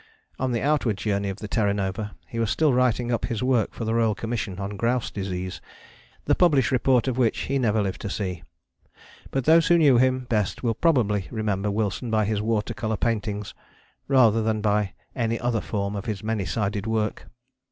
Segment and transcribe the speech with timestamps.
[0.39, 3.71] On the outward journey of the Terra Nova he was still writing up his work
[3.71, 5.61] for the Royal Commission on Grouse Disease,
[6.25, 8.41] the published report of which he never lived to see.
[9.29, 13.53] But those who knew him best will probably remember Wilson by his water colour paintings
[14.07, 17.27] rather than by any other form of his many sided work.